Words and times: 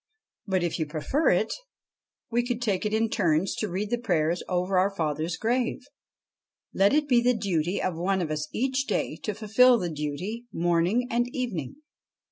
But, 0.47 0.63
if 0.63 0.79
you 0.79 0.87
prefer 0.87 1.29
it, 1.29 1.53
we 2.31 2.43
could 2.43 2.59
take 2.59 2.87
it 2.87 2.91
in 2.91 3.07
turns 3.07 3.53
to 3.57 3.69
read 3.69 3.91
the 3.91 3.99
prayers 3.99 4.41
over 4.49 4.79
our 4.79 4.89
father's 4.89 5.37
grave. 5.37 5.85
Let 6.73 6.91
it 6.91 7.07
be 7.07 7.21
the 7.21 7.35
duty 7.37 7.79
of 7.79 7.95
one 7.95 8.19
of 8.19 8.31
us 8.31 8.49
each 8.51 8.87
day 8.87 9.15
to 9.17 9.35
fulfil 9.35 9.77
the 9.77 9.91
duty, 9.91 10.47
morning 10.51 11.07
and 11.11 11.27
evening.' 11.35 11.75